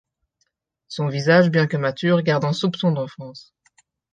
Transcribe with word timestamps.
Son 0.87 1.09
visage, 1.09 1.51
bien 1.51 1.67
que 1.67 1.77
mature, 1.77 2.23
garde 2.23 2.45
un 2.45 2.53
soupçon 2.53 2.91
d’enfance. 2.91 3.53